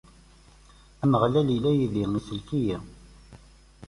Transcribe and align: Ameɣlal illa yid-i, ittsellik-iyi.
Ameɣlal 1.03 1.47
illa 1.55 1.71
yid-i, 1.77 2.03
ittsellik-iyi. 2.19 2.77